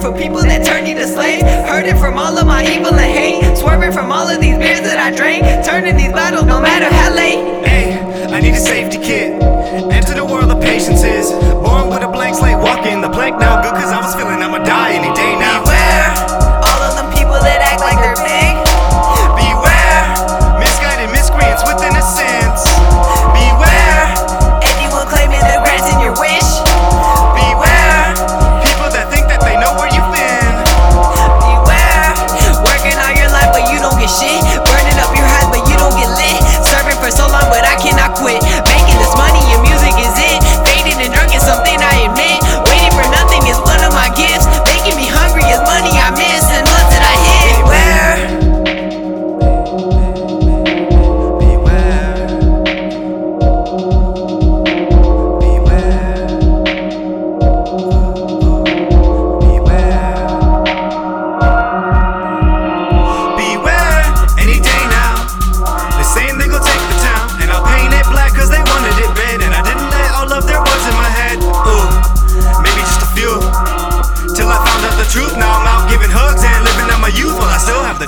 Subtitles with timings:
[0.00, 1.44] For people that turn you to slaves.
[1.44, 3.56] Hurting from all of my evil and hate.
[3.56, 5.44] Swerving from all of these beers that I drank.
[5.64, 7.64] Turning these bottles no matter how late.
[7.64, 7.96] Hey,
[8.28, 9.40] I need a safety kit.
[9.42, 11.32] Enter the world of patience is.
[11.64, 14.52] Born with a blank slate, walking the plank now good cause I was feeling I'm
[14.52, 14.64] a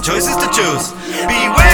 [0.07, 0.93] choices to choose.
[1.27, 1.66] Beware.